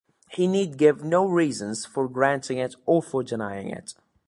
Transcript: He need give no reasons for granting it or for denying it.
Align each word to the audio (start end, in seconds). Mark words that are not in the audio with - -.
He 0.31 0.47
need 0.47 0.79
give 0.79 1.03
no 1.03 1.27
reasons 1.27 1.85
for 1.85 2.09
granting 2.09 2.57
it 2.57 2.73
or 2.87 3.03
for 3.03 3.21
denying 3.21 3.69
it. 3.69 3.93